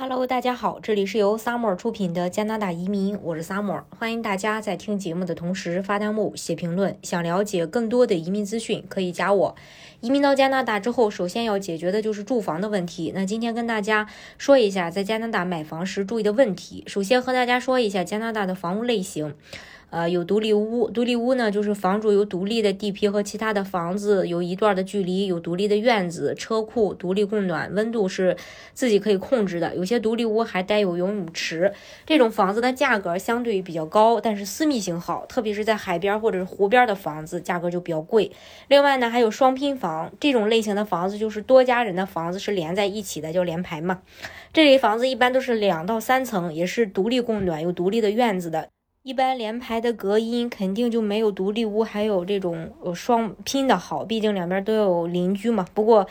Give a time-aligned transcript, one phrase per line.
[0.00, 6.96] Hello，大家好，这里是由 Summer 出品的加拿大移民，我是 Summer，欢迎大家在听节目的同时发弹幕、写评论。
[7.02, 9.54] 想了解更多的移民资讯，可以加我。
[10.00, 13.12] 移民到加拿大之后，首先要解决的就是住房的问题。
[13.14, 14.06] 那今天跟大家
[14.38, 16.82] 说一下在加拿大买房时注意的问题。
[16.86, 19.34] 首先和大家说一下加拿大的房屋类型。
[19.90, 28.36] 呃，有独立屋，独立屋呢，就是房主有独立的地皮和其他的房子有一段的距离，有独立的院子、车库，独立供暖，温度是
[28.72, 29.74] 自己可以控制的。
[29.74, 31.72] 有些独立屋还带有游泳池，
[32.06, 38.30] 这种房子的价格相对比较高，但是私密性好，特别是在海边或者是湖边的房子，价格就比较贵。
[38.68, 44.02] 另外呢，还有双拼房这种类型的房子，就是多家人的房子是连在一起的，叫连排嘛。
[44.52, 48.68] 这类房子一般都是两到三层，也是独立供暖，有独立的院子的。
[49.02, 55.66] 一般连排的隔音肯定就没有独立屋还有这种呃双拼的好，毕竟两边都有邻居嘛。
[55.74, 56.06] 不过。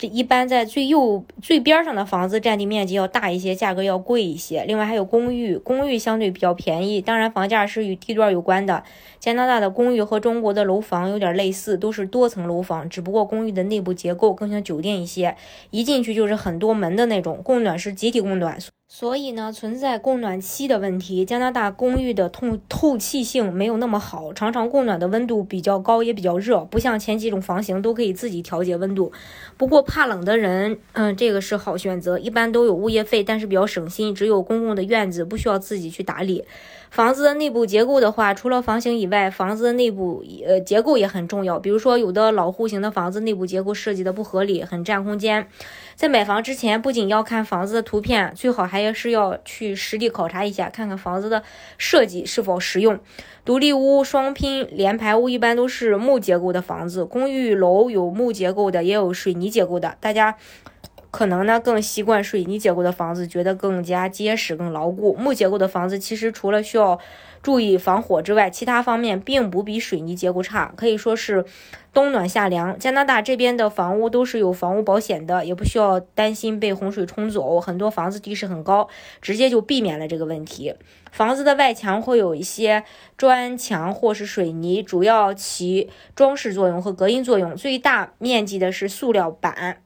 [0.00, 4.62] 这一般在最右最边上的房子占地面积要大一些，价格要贵一些。
[4.64, 8.84] 另外还有公寓，公寓相对比较便宜，当然房价是与地段有关的。
[9.18, 15.36] 加拿大的公寓和中国的楼房有点类似，都是多层楼房，只不过公寓的内部结构更像酒店一些，
[15.70, 18.56] 一进去就是很多门的那种，供暖是集体供暖。
[18.90, 21.22] 所以呢，存在供暖期的问题。
[21.22, 29.12] 加拿大公寓的透透气性没有那么好，常常供暖的温度比较高，也比较热，不像前几种房型都可以自己调节温度。
[29.58, 36.42] 不过怕冷的人，嗯，这个是好选择，一般都有物业费，但是比较省心，只有公共的院子，不需要自己去打理。
[36.90, 41.58] 房子的内部结构的话，除了房型以外，房子的内部呃结构也很重要。
[41.58, 45.46] 比如说，有的老户型的房子内部结构设计的不合理，很占空间。
[45.94, 51.42] 在买房之前，不仅要看房子的图片，最好还还是要去实地考察一下，看看房子的
[51.76, 52.98] 设计是否实用。
[53.44, 59.96] 独立屋、双拼、联排屋一般都是木结构的房子，公寓楼有木结构的，也有水泥结构的。
[60.00, 60.36] 大家。
[61.10, 65.16] 可能呢更习惯水泥结构的房子，觉得更加结实、更牢固。
[65.18, 66.98] 木结构的房子其实除了需要
[67.42, 71.44] 注意防火之外，其他方面并不比水泥结构差，可以说是
[71.94, 72.78] 冬暖夏凉。
[72.78, 77.58] 加拿大这边的房屋都是有房屋保险的，也不需要担心被洪水冲走。
[77.58, 78.88] 很多房子地势很高，
[79.22, 80.74] 直接就避免了这个问题。
[81.10, 82.84] 房子的外墙会有一些
[83.16, 87.56] 砖墙或是水泥，主要起装饰作用和隔音作用。
[87.56, 89.82] 最大面积的是塑料板。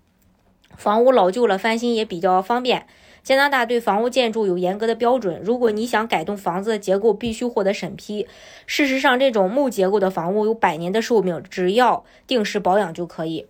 [0.77, 2.87] 房屋老旧了，翻新也比较方便。
[3.23, 8.27] 加拿大对房屋建筑有严格的标准，如果你想改动房子的结构，必须获得审批。
[8.67, 13.47] 事实上，这种木结构的房屋有百年的寿命，只要定时保养就可以。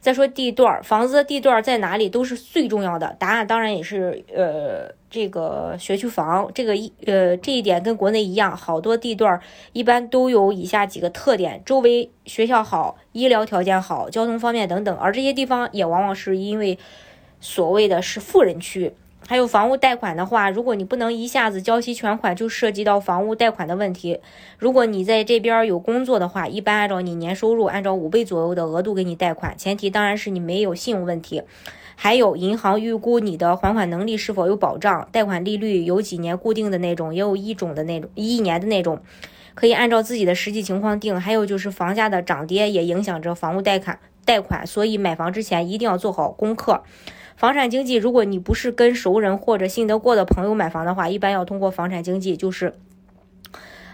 [0.00, 3.14] 再说地段，房子的地段在哪里都是最重要的。
[3.18, 9.38] 答案当然也是呃，这个学区房，这个一呃这一点跟国内一样，好多地段
[9.74, 14.96] 一般都有以下几个特点：周围学校好，医疗条件好，交通方便等等。
[14.96, 16.78] 而这些地方也往往是因为
[17.38, 18.94] 所谓的是富人区。
[19.26, 24.18] 还有房屋贷款的话，如果你不能一下子交齐全款，就涉及到房屋贷款的问题。
[24.58, 31.42] 如果你在这边有工作的话，一般按照你年收入，按照五倍左右的额度给你贷款，前提当然是你没有信用问题。
[31.94, 39.00] 还有银行预估你的还款能力是否有保障，贷款利率有几年固定的那种，也有一种的那种一年的那种，
[39.54, 41.20] 可以按照自己的实际情况定。
[41.20, 43.98] 还有就是房价的涨跌也影响着房屋贷款
[44.30, 46.84] 贷款，所以买房之前一定要做好功课。
[47.36, 52.74] 房产经纪，如果你不是跟熟人或者信得过的朋友买房的话，一般要通过房产经纪，就是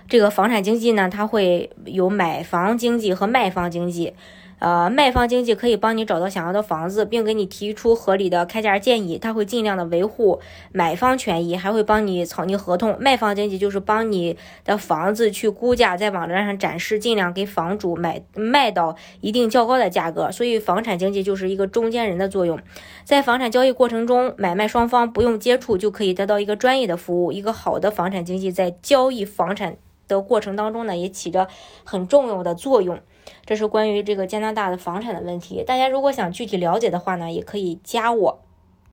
[0.07, 4.13] 这个房产经纪呢，它会有买房经纪和卖房经纪。
[4.59, 10.41] 呃，卖方经纪可以帮你找到想要的房子，并给你提出合理的开价建议，他会尽量的维护
[10.73, 12.97] 买方权益，还会帮你草拟合同。
[12.99, 20.33] 卖方经纪就是帮你的房子去估价，在网站上展示，尽量给房主买卖到一定较高的价格。
[20.33, 22.59] 所以，房产经纪就是一个中间人的作用，
[23.05, 27.31] 在房产交易过程中，买卖双方不用接触就可以得到一个专业的服务。
[27.31, 29.77] 一个好的房产经纪在交易房产
[30.09, 31.49] 的过程当中呢，也起着
[31.85, 32.99] 很重要的作用。
[33.45, 38.46] 这是关于这个加拿大的房产的问题，大家如果想具体了解的话呢，也可以加我。